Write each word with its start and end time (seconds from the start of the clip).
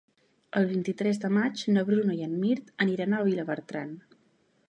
El 0.59 0.63
vint-i-tres 0.69 1.19
de 1.25 1.29
maig 1.35 1.65
na 1.75 1.83
Bruna 1.91 2.17
i 2.21 2.25
en 2.29 2.33
Mirt 2.45 2.73
aniran 2.87 3.13
a 3.19 3.23
Vilabertran. 3.29 3.93